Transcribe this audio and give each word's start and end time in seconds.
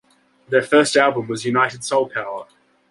Their 0.49 0.63
first 0.63 0.95
album 0.97 1.27
was 1.27 1.45
"United 1.45 1.83
Soul 1.83 2.09
Power". 2.09 2.47